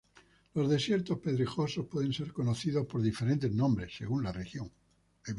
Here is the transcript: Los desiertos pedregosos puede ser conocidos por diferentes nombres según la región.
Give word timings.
Los 0.55 0.67
desiertos 0.67 1.19
pedregosos 1.19 1.85
puede 1.85 2.11
ser 2.11 2.33
conocidos 2.33 2.87
por 2.87 3.03
diferentes 3.03 3.51
nombres 3.51 3.95
según 3.95 4.23
la 4.23 4.31
región. 4.31 4.71